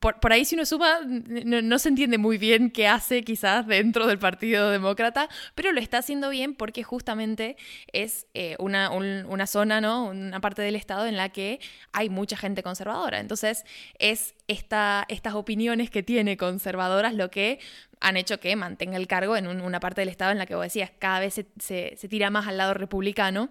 [0.00, 4.06] por, por ahí si uno suma, no, se entiende muy bien qué hace quizás dentro
[4.06, 7.56] del Partido Demócrata, pero lo está haciendo bien porque justamente
[7.92, 10.06] es eh, una, un- una zona, ¿no?
[10.06, 11.60] una parte del Estado en la que
[11.92, 13.20] hay mucha gente conservadora.
[13.20, 13.64] Entonces
[13.98, 17.58] es esta, estas opiniones que tiene conservadoras lo que
[18.00, 20.54] han hecho que mantenga el cargo en un- una parte del Estado en la que
[20.54, 23.50] vos decías, cada vez se, se- tira más al lado republicano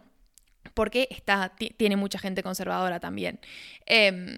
[0.74, 3.40] porque está, ti- tiene mucha gente conservadora también.
[3.86, 4.38] Em,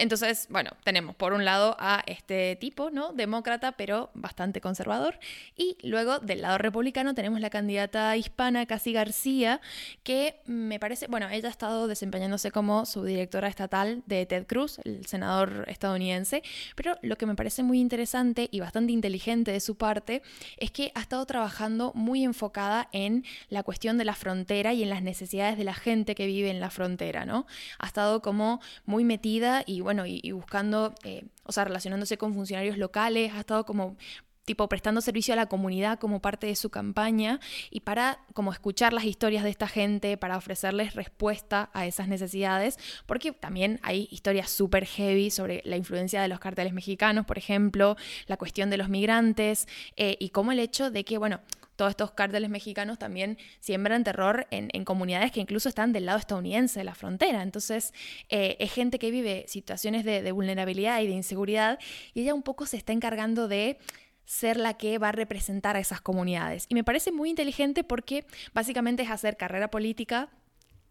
[0.00, 3.12] entonces, bueno, tenemos por un lado a este tipo, ¿no?
[3.12, 5.18] Demócrata, pero bastante conservador.
[5.58, 9.60] Y luego del lado republicano tenemos la candidata hispana, Casi García,
[10.02, 15.04] que me parece, bueno, ella ha estado desempeñándose como subdirectora estatal de Ted Cruz, el
[15.04, 16.42] senador estadounidense.
[16.76, 20.22] Pero lo que me parece muy interesante y bastante inteligente de su parte
[20.56, 24.88] es que ha estado trabajando muy enfocada en la cuestión de la frontera y en
[24.88, 27.46] las necesidades de la gente que vive en la frontera, ¿no?
[27.78, 32.34] Ha estado como muy metida y bueno, y, y buscando, eh, o sea, relacionándose con
[32.34, 33.96] funcionarios locales, ha estado como
[34.44, 37.38] tipo prestando servicio a la comunidad como parte de su campaña
[37.70, 42.76] y para como escuchar las historias de esta gente, para ofrecerles respuesta a esas necesidades,
[43.06, 47.96] porque también hay historias súper heavy sobre la influencia de los carteles mexicanos, por ejemplo,
[48.26, 51.40] la cuestión de los migrantes eh, y cómo el hecho de que, bueno,
[51.80, 56.80] todos estos cárteles mexicanos también siembran terror en, comunidades que incluso están del lado estadounidense
[56.80, 57.42] de la frontera.
[57.42, 57.94] Entonces,
[58.28, 61.78] eh, es gente que vive situaciones de vulnerabilidad y de inseguridad
[62.12, 63.78] y ella un poco se está encargando de
[64.26, 66.66] ser la que va a representar a esas comunidades.
[66.68, 70.28] Y me parece muy inteligente porque básicamente es hacer carrera política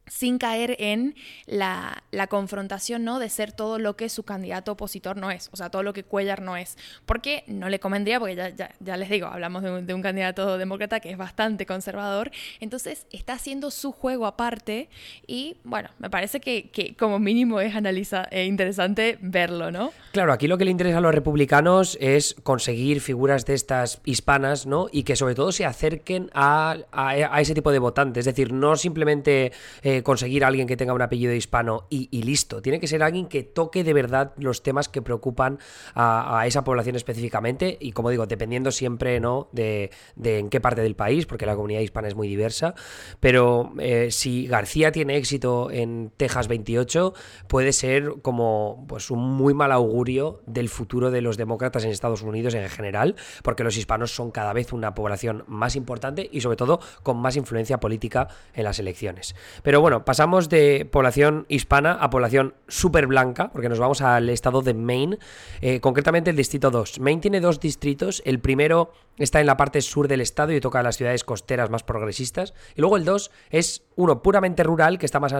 [0.09, 3.19] sin caer en la, la, confrontación, ¿no?
[3.19, 6.03] De ser todo lo que su candidato opositor no es, o sea, todo lo que
[6.03, 6.77] Cuellar no es.
[7.05, 11.11] Porque no le convendría, porque ya, ya, les digo, hablamos de un, candidato demócrata que
[11.11, 14.89] es bastante conservador, entonces está haciendo su juego aparte
[15.27, 19.91] y, bueno, me parece que, que como mínimo es analiza, eh, interesante verlo, ¿no?
[20.11, 24.65] Claro, aquí lo que le interesa a los republicanos es conseguir figuras de estas hispanas,
[24.65, 24.87] ¿no?
[24.91, 28.51] Y que sobre todo se acerquen a, a, a ese tipo de votantes, es decir,
[28.51, 29.51] no simplemente...
[29.83, 32.61] Eh, conseguir a alguien que tenga un apellido hispano y, listo.
[32.61, 35.59] Tiene que ser alguien que toque de verdad los temas que preocupan
[35.95, 39.49] a, esa población específicamente y como digo, dependiendo siempre ¿no?
[39.51, 39.91] de,
[40.23, 42.75] en qué parte del país, porque la comunidad hispana es muy diversa.
[43.19, 47.13] Pero eh, si García tiene éxito en Texas 28,
[47.47, 52.21] puede ser como pues, un muy mal augurio del futuro de los demócratas en Estados
[52.21, 56.57] Unidos en general, porque los hispanos son cada vez una población más importante y sobre
[56.57, 59.35] todo con más influencia política en las elecciones.
[59.63, 64.61] Pero bueno, pasamos de población hispana a población súper blanca, porque nos vamos al estado
[64.61, 65.19] de Maine,
[65.61, 66.99] eh, concretamente el distrito 2.
[66.99, 70.83] Maine tiene dos distritos, el primero está en la parte sur del estado y toca
[70.83, 75.19] las ciudades costeras más progresistas, y luego el 2 es uno puramente rural, que está
[75.19, 75.33] más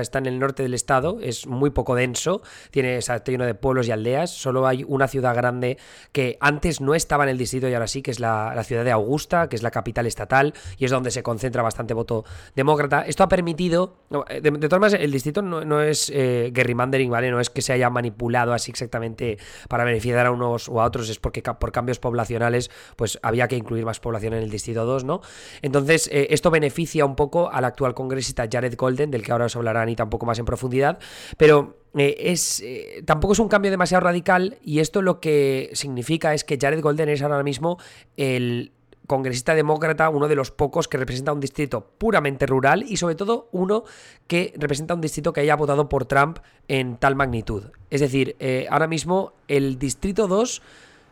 [0.00, 3.88] está en el norte del estado, es muy poco denso, tiene, está lleno de pueblos
[3.88, 5.76] y aldeas, solo hay una ciudad grande
[6.12, 8.90] que antes no estaba en el distrito y ahora sí, que es la, ciudad de
[8.90, 12.24] Augusta, que es la capital estatal, y es donde se concentra bastante voto
[12.54, 13.02] demócrata.
[13.02, 17.30] Esto ha permitido, de, de todas maneras, el distrito no, es eh, gerrymandering, ¿vale?
[17.30, 19.36] No es que se haya manipulado así exactamente
[19.68, 23.56] para beneficiar a unos o a otros, es porque por cambios poblacionales, pues había que
[23.56, 25.20] incluir más población en el distrito 2, ¿no?
[25.60, 29.56] Entonces, eh, esto beneficia un poco al actual congresista Jared Golden, del que ahora os
[29.56, 30.98] hablará Anita un poco más en profundidad,
[31.36, 36.34] pero eh, es, eh, tampoco es un cambio demasiado radical y esto lo que significa
[36.34, 37.78] es que Jared Golden es ahora mismo
[38.16, 38.72] el
[39.06, 43.48] congresista demócrata, uno de los pocos que representa un distrito puramente rural y sobre todo
[43.52, 43.84] uno
[44.26, 46.38] que representa un distrito que haya votado por Trump
[46.68, 47.70] en tal magnitud.
[47.90, 48.36] Es decir,
[48.68, 50.60] ahora mismo el distrito 2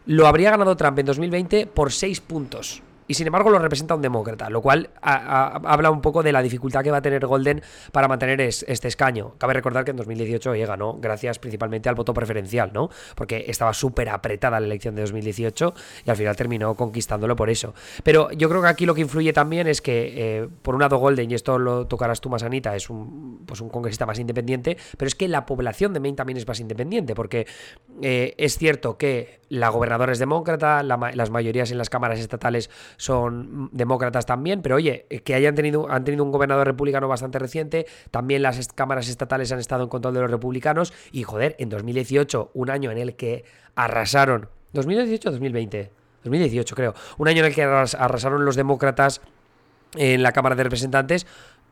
[0.07, 4.03] lo habría ganado Trump en 2020 por 6 puntos y sin embargo lo representa un
[4.03, 7.63] demócrata, lo cual habla un poco de la dificultad que va a tener Golden
[7.93, 9.35] para mantener este escaño.
[9.39, 12.91] Cabe recordar que en 2018 ella ganó gracias principalmente al voto preferencial, ¿no?
[13.15, 17.75] Porque estaba súper apretada la elección de 2018 y al final terminó conquistándolo por eso.
[18.03, 20.99] Pero yo creo que aquí lo que influye también es que, eh, por un lado,
[20.99, 24.77] Golden, y esto lo tocarás tú más, Anita, es un, pues un congresista más independiente,
[24.97, 27.47] pero es que la población de Maine también es más independiente, porque
[28.03, 33.71] eh, es cierto que la gobernadora es demócrata, las mayorías en las cámaras estatales son
[33.73, 38.43] demócratas también, pero oye, que hayan tenido, han tenido un gobernador republicano bastante reciente, también
[38.43, 42.71] las cámaras estatales han estado en control de los republicanos, y joder, en 2018, un
[42.71, 45.91] año en el que arrasaron, 2018 o 2020,
[46.25, 49.21] 2018 creo, un año en el que arrasaron los demócratas
[49.97, 51.27] en la Cámara de Representantes,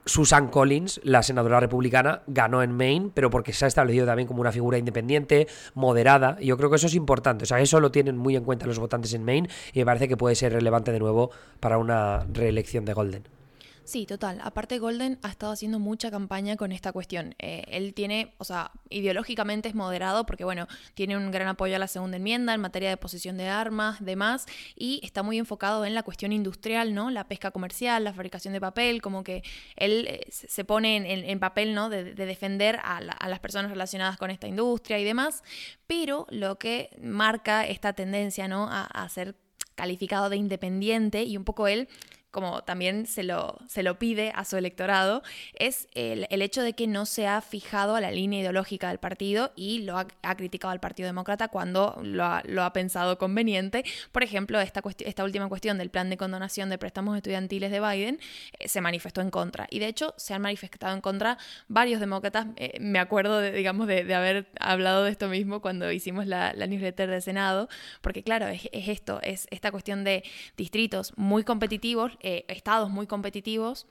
[0.05, 4.41] Susan Collins, la senadora republicana, ganó en Maine, pero porque se ha establecido también como
[4.41, 7.45] una figura independiente, moderada, y yo creo que eso es importante.
[7.45, 10.09] O sea, eso lo tienen muy en cuenta los votantes en Maine y me parece
[10.09, 13.42] que puede ser relevante de nuevo para una reelección de Golden.
[13.85, 14.41] Sí, total.
[14.45, 17.35] Aparte, Golden ha estado haciendo mucha campaña con esta cuestión.
[17.39, 21.79] Eh, él tiene, o sea, ideológicamente es moderado porque, bueno, tiene un gran apoyo a
[21.81, 25.95] la segunda enmienda en materia de posesión de armas, demás, y está muy enfocado en
[25.95, 27.11] la cuestión industrial, ¿no?
[27.11, 29.43] La pesca comercial, la fabricación de papel, como que
[29.77, 31.89] él eh, se pone en, papel, ¿no?
[31.89, 35.43] De, defender a, las personas relacionadas con esta industria y demás,
[35.89, 38.69] pero lo que marca esta tendencia, ¿no?
[38.69, 39.35] a, a ser
[39.75, 41.89] calificado de independiente y un poco él
[42.33, 45.23] como también se lo, se lo pide a su electorado,
[45.55, 49.53] es el, hecho de que no se ha fijado a la línea ideológica del partido
[49.55, 53.85] y lo ha, criticado al Partido Demócrata cuando lo ha, pensado conveniente.
[54.13, 58.19] Por ejemplo, esta, esta última cuestión del plan de condonación de préstamos estudiantiles de Biden
[58.59, 59.67] eh, se manifestó en contra.
[59.71, 61.37] Y de hecho, se han manifestado en contra
[61.69, 62.47] varios demócratas.
[62.57, 67.11] Eh, me acuerdo, de, digamos, de, haber hablado de esto mismo cuando hicimos la, newsletter
[67.11, 67.69] de Senado,
[68.01, 70.25] porque claro, es esto, es esta cuestión de
[70.57, 73.87] distritos muy competitivos eh, estados muy competitivos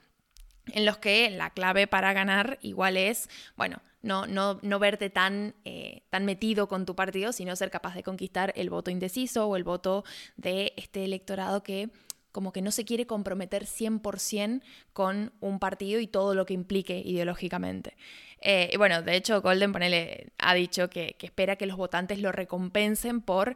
[0.66, 5.54] en los que la clave para ganar igual es, bueno, no, no, no verte tan,
[5.64, 9.56] eh, tan metido con tu partido, sino ser capaz de conquistar el voto indeciso o
[9.56, 10.04] el voto
[10.36, 11.90] de este electorado que
[12.32, 14.62] como que no se quiere comprometer 100%
[14.94, 17.94] con un partido y todo lo que implique ideológicamente.
[18.40, 22.32] Eh, y bueno, de hecho, Golden ponele, ha dicho que, espera que los votantes lo
[22.32, 23.54] recompensen por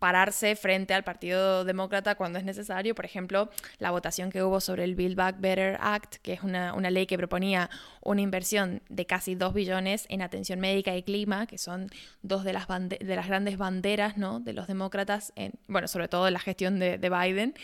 [0.00, 2.94] pararse frente al Partido Demócrata cuando es necesario.
[2.94, 6.72] Por ejemplo, la votación que hubo sobre el Build Back Better Act, que es una,
[6.90, 7.68] ley que proponía
[8.02, 11.90] una inversión de casi 2 billones en atención médica y clima, que son
[12.22, 14.40] dos de las, de las grandes banderas ¿no?
[14.40, 17.54] de los demócratas, en, bueno, sobre todo en la gestión de, Biden.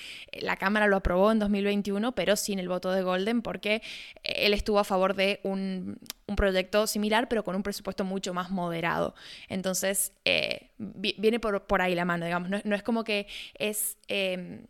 [0.40, 3.80] La Cámara lo aprobó en 2021, pero sin el voto de Golden, porque
[4.22, 8.50] él estuvo a favor de un, un proyecto similar, pero con un presupuesto mucho más
[8.50, 9.14] moderado.
[9.48, 12.50] Entonces, eh, viene por, ahí la mano, digamos.
[12.64, 13.26] No, es como que
[13.58, 13.96] es...
[14.08, 14.62] Em,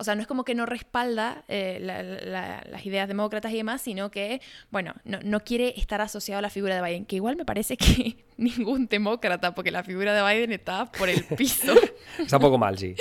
[0.00, 4.12] o sea, no es como que no respalda eh, las ideas demócratas y demás, sino
[4.12, 7.76] que, bueno, no, quiere estar asociado a la figura de Biden, que igual me parece
[7.76, 11.74] que ningún demócrata, porque la figura de Biden está por el piso.
[12.18, 12.94] está un poco mal, sí.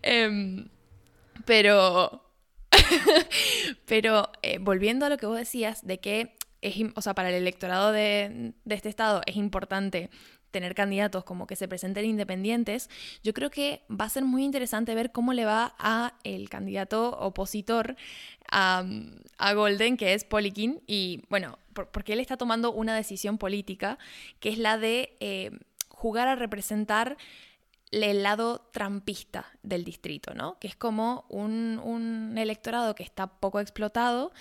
[0.00, 0.68] Em,
[1.44, 2.24] pero...
[3.84, 6.34] Pero eh, volviendo a lo que vos decías, de que
[6.94, 10.10] o sea, para el electorado de, este estado es importante
[10.50, 12.90] tener candidatos como que se presenten independientes,
[13.22, 17.18] yo creo que va a ser muy interesante ver cómo le va a el candidato
[17.18, 17.96] opositor
[18.50, 18.84] a,
[19.54, 23.98] Golden, que es Polikin, y bueno, porque él está tomando una decisión política,
[24.40, 25.50] que es la de eh,
[25.88, 27.16] jugar a representar
[27.90, 30.58] el lado trampista del distrito, ¿no?
[30.58, 34.32] Que es como un electorado que está poco explotado,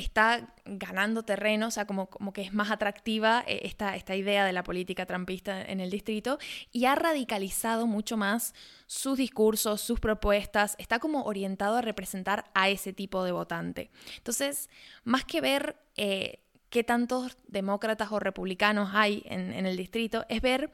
[0.00, 4.44] está ganando terreno, o sea, como, como que es más atractiva eh, esta, esta idea
[4.44, 6.38] de la política trampista en el distrito
[6.72, 8.54] y ha radicalizado mucho más
[8.86, 13.90] sus discursos, sus propuestas, está como orientado a representar a ese tipo de votante.
[14.16, 14.68] Entonces,
[15.04, 20.70] más que ver eh, qué tantos demócratas o republicanos hay en, el distrito, es ver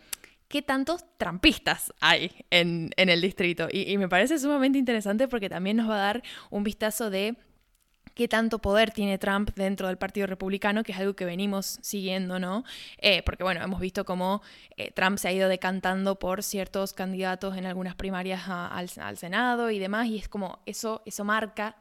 [0.48, 3.68] qué tantos trampistas hay en, el distrito.
[3.70, 7.36] y me parece sumamente interesante porque también nos va a dar un vistazo de
[8.16, 12.38] qué tanto poder tiene Trump dentro del Partido Republicano, que es algo que venimos siguiendo,
[12.38, 12.64] ¿no?
[12.96, 14.40] Eh, porque bueno, hemos visto cómo
[14.78, 19.78] eh, Trump se ha ido decantando por ciertos candidatos en algunas primarias al, Senado y
[19.78, 21.76] demás, y es como eso, eso marca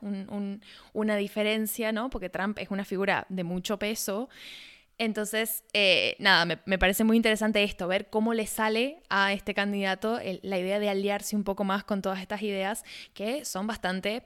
[0.92, 2.10] una diferencia, ¿no?
[2.10, 4.28] Porque Trump es una figura de mucho peso.
[4.98, 10.20] Entonces, eh, nada, me, parece muy interesante esto, ver cómo le sale a este candidato
[10.42, 14.24] la idea de aliarse un poco más con todas estas ideas que son bastante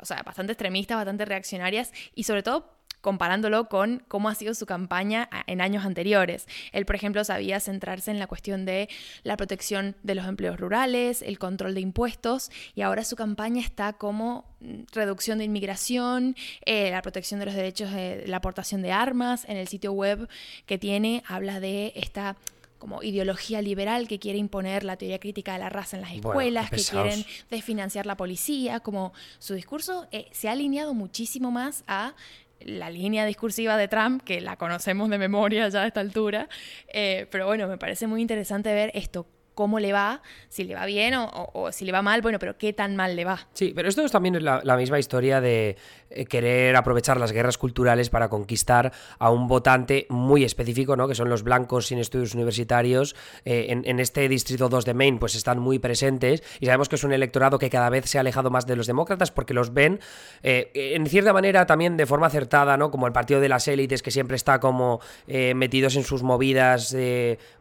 [0.00, 4.66] o sea, bastante extremistas, bastante reaccionarias y sobre todo comparándolo con cómo ha sido su
[4.66, 6.46] campaña en años anteriores.
[6.72, 8.88] Él, por ejemplo, sabía centrarse en la cuestión de
[9.22, 13.94] la protección de los empleos rurales, el control de impuestos, y ahora su campaña está
[13.94, 18.92] como mm, reducción de inmigración, eh, la protección de los derechos de la aportación de
[18.92, 19.44] armas.
[19.48, 20.28] En el sitio web
[20.66, 22.36] que tiene habla de esta
[22.80, 26.70] como ideología liberal que quiere imponer la teoría crítica de la raza en las escuelas,
[26.70, 32.14] que quieren desfinanciar la policía, como su discurso eh, se ha alineado muchísimo más a
[32.60, 36.48] la línea discursiva de Trump, que la conocemos de memoria ya a esta altura,
[36.88, 40.86] eh, pero bueno, me parece muy interesante ver esto, cómo le va, si le va
[40.86, 43.46] bien o, si le va mal, bueno, pero qué tan mal le va.
[43.52, 45.76] Sí, pero esto es también la, misma historia de
[46.08, 51.08] eh, querer aprovechar las guerras culturales para conquistar a un votante muy específico, ¿no?
[51.08, 53.14] Que son los blancos sin estudios universitarios.
[53.44, 57.04] Eh, en, este distrito 2 de Maine, pues están muy presentes y sabemos que es
[57.04, 60.00] un electorado que cada vez se ha alejado más de los demócratas porque los ven,
[60.42, 62.90] eh, en cierta manera, también de forma acertada, ¿no?
[62.90, 66.96] Como el partido de las élites que siempre está como metidos en sus movidas,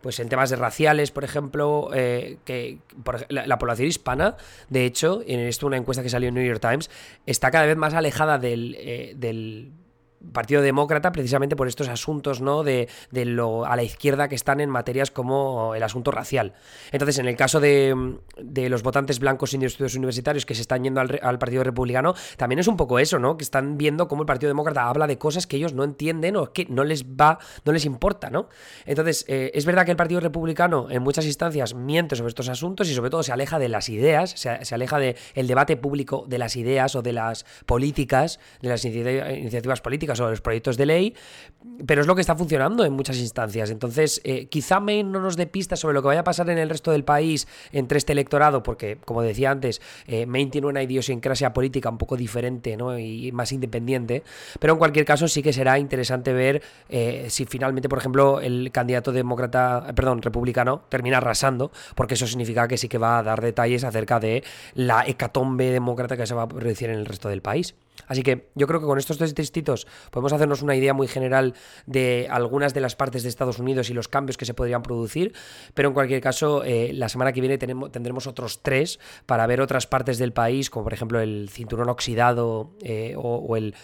[0.02, 2.80] pues en temas de raciales, por ejemplo, eh, que
[3.30, 4.38] la, población hispana,
[4.70, 6.90] de hecho, en esto una encuesta que salió en New York Times,
[7.26, 9.72] está cada vez más alejada del, eh, del
[10.34, 12.64] Partido Demócrata precisamente por estos asuntos ¿no?
[12.64, 16.54] de, lo a la izquierda que están en materias como el asunto racial.
[16.92, 17.96] Entonces, en el caso de,
[18.70, 22.68] los votantes blancos sin estudios universitarios que se están yendo al, Partido Republicano, también es
[22.68, 23.38] un poco eso, ¿no?
[23.38, 26.52] Que están viendo cómo el Partido Demócrata habla de cosas que ellos no entienden o
[26.52, 28.50] que no les va, no les importa, ¿no?
[28.86, 32.90] Entonces, eh, es verdad que el Partido Republicano en muchas instancias miente sobre estos asuntos
[32.90, 36.38] y sobre todo se aleja de las ideas, se, se aleja del debate público de
[36.38, 41.16] las ideas o de las políticas, de las iniciativas políticas o los proyectos de ley,
[41.86, 43.70] pero es lo que está funcionando en muchas instancias.
[43.70, 46.58] Entonces, eh, quizá Maine no nos dé pistas sobre lo que vaya a pasar en
[46.58, 50.84] el resto del país entre este electorado, porque, como decía antes, eh, Maine tiene una
[50.84, 54.24] idiosincrasia política un poco diferente y más independiente,
[54.60, 58.72] pero en cualquier caso sí que será interesante ver eh, si finalmente, por ejemplo, el
[58.72, 63.42] candidato demócrata, perdón, republicano termina arrasando, porque eso significa que sí que va a dar
[63.42, 64.44] detalles acerca de
[64.74, 67.76] la hecatombe demócrata que se va a producir en el resto del país.
[68.08, 71.54] Así que yo creo que con estos tres distritos podemos hacernos una idea muy general
[71.86, 75.34] de algunas de las partes de Estados Unidos y los cambios que se podrían producir,
[75.74, 79.88] pero en cualquier caso, eh, la semana que viene tendremos otros tres para ver otras
[79.88, 83.76] partes del país, como por ejemplo el cinturón oxidado eh, o, el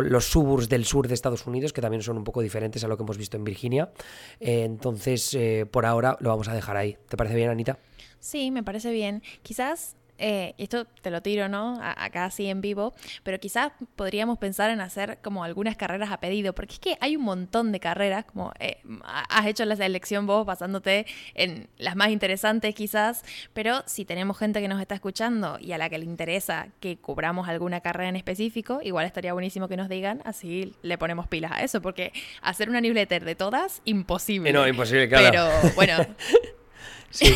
[0.00, 2.96] los suburbs del sur de Estados Unidos, que también son un poco diferentes a lo
[2.96, 3.90] que hemos visto en Virginia.
[4.38, 5.36] Eh, entonces,
[5.72, 6.96] por ahora lo vamos a dejar ahí.
[7.08, 7.78] ¿Te parece bien, Anita?
[8.20, 9.22] Sí, me parece bien.
[9.42, 11.80] Quizás eh, esto te lo tiro, ¿no?
[11.82, 16.54] acá así en vivo, pero quizás podríamos pensar en hacer como algunas carreras a pedido,
[16.54, 20.46] porque es que hay un montón de carreras, como eh, has hecho la selección vos
[20.46, 25.72] basándote en las más interesantes quizás, pero si tenemos gente que nos está escuchando y
[25.72, 29.76] a la que le interesa que cubramos alguna carrera en específico, igual estaría buenísimo que
[29.76, 34.52] nos digan, así le ponemos pilas a eso, porque hacer una newsletter de todas, imposible.
[34.52, 35.50] No, imposible, claro.
[35.60, 36.06] Pero bueno.
[37.10, 37.34] sí.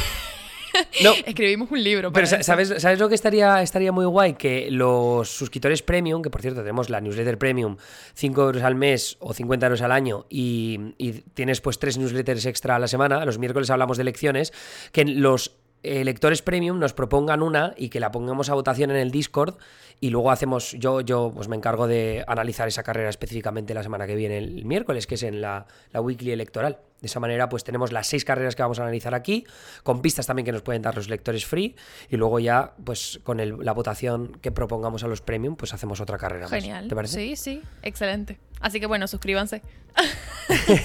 [1.02, 1.12] No.
[1.26, 2.12] Escribimos un libro.
[2.12, 4.34] Pero ¿sabes, ¿sabes lo que estaría, estaría muy guay?
[4.34, 7.76] Que los suscriptores premium, que por cierto tenemos la newsletter premium,
[8.14, 10.94] 5 euros al mes o 50 euros al año, y,
[11.34, 14.52] tienes pues tres newsletters extra a la semana, los miércoles hablamos de elecciones,
[14.92, 19.12] que los lectores premium nos propongan una y que la pongamos a votación en el
[19.12, 19.56] Discord
[20.00, 24.06] y luego hacemos, yo, yo pues me encargo de analizar esa carrera específicamente la semana
[24.06, 26.78] que viene, el miércoles, que es en la, la weekly electoral.
[27.00, 29.44] De esa manera, pues tenemos las seis carreras que vamos a analizar aquí,
[29.82, 31.76] con pistas también que nos pueden dar los lectores free,
[32.08, 36.00] y luego ya, pues con el- la votación que propongamos a los premium, pues hacemos
[36.00, 36.50] otra carrera más.
[36.62, 36.88] Genial.
[36.88, 37.14] ¿Te parece?
[37.20, 38.38] Sí, sí, excelente.
[38.60, 39.60] Así que bueno, suscríbanse.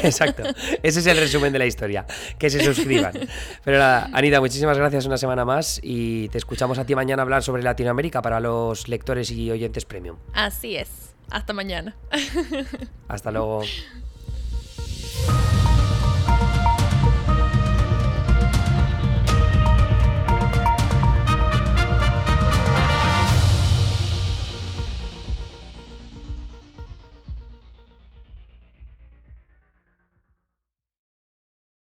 [0.04, 0.44] Exacto.
[0.84, 2.06] Ese es el resumen de la historia.
[2.38, 3.14] Que se suscriban.
[3.64, 7.44] Pero nada, Anita, muchísimas gracias una semana más y te escuchamos a ti mañana hablar
[7.44, 10.18] sobre Latinoamérica para los lectores y oyentes premium.
[10.34, 10.90] Así es.
[11.30, 11.96] Hasta mañana.
[13.08, 13.62] Hasta luego.